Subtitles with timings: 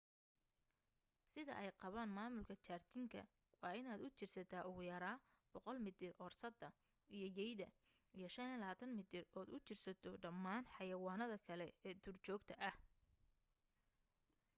[1.31, 3.21] sida ay qabaan maamulka jardiinka
[3.61, 5.17] waa inaad u jirsataa ugu yaraa
[5.57, 6.67] 100 mitir oorsada
[7.15, 7.67] iyo yeyda
[8.17, 12.75] iyo 25 mitir ood u jirsato dhammaan xayawaanada kale ee duurjoogta ah